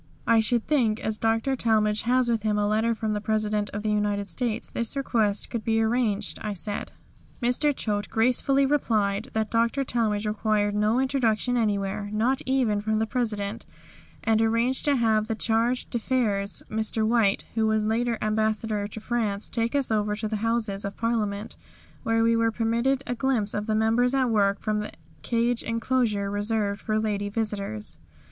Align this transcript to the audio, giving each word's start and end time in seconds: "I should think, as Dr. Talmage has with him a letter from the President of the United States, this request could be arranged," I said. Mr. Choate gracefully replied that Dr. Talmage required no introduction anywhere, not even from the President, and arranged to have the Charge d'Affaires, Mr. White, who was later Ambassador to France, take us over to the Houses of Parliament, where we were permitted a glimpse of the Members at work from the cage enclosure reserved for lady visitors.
"I 0.25 0.39
should 0.39 0.65
think, 0.65 0.99
as 0.99 1.19
Dr. 1.19 1.55
Talmage 1.55 2.01
has 2.05 2.27
with 2.27 2.41
him 2.41 2.57
a 2.57 2.67
letter 2.67 2.95
from 2.95 3.13
the 3.13 3.21
President 3.21 3.69
of 3.69 3.83
the 3.83 3.91
United 3.91 4.31
States, 4.31 4.71
this 4.71 4.95
request 4.95 5.51
could 5.51 5.63
be 5.63 5.79
arranged," 5.79 6.39
I 6.41 6.55
said. 6.55 6.91
Mr. 7.39 7.71
Choate 7.71 8.09
gracefully 8.09 8.65
replied 8.65 9.27
that 9.33 9.51
Dr. 9.51 9.83
Talmage 9.83 10.25
required 10.25 10.73
no 10.73 10.99
introduction 10.99 11.55
anywhere, 11.55 12.09
not 12.11 12.41
even 12.47 12.81
from 12.81 12.97
the 12.97 13.05
President, 13.05 13.67
and 14.23 14.41
arranged 14.41 14.85
to 14.85 14.95
have 14.95 15.27
the 15.27 15.35
Charge 15.35 15.87
d'Affaires, 15.91 16.63
Mr. 16.67 17.05
White, 17.05 17.45
who 17.53 17.67
was 17.67 17.85
later 17.85 18.17
Ambassador 18.23 18.87
to 18.87 18.99
France, 18.99 19.51
take 19.51 19.75
us 19.75 19.91
over 19.91 20.15
to 20.15 20.27
the 20.27 20.37
Houses 20.37 20.83
of 20.83 20.97
Parliament, 20.97 21.55
where 22.01 22.23
we 22.23 22.35
were 22.35 22.49
permitted 22.51 23.03
a 23.05 23.13
glimpse 23.13 23.53
of 23.53 23.67
the 23.67 23.75
Members 23.75 24.15
at 24.15 24.31
work 24.31 24.61
from 24.61 24.79
the 24.79 24.89
cage 25.21 25.61
enclosure 25.61 26.31
reserved 26.31 26.81
for 26.81 26.99
lady 26.99 27.29
visitors. 27.29 27.99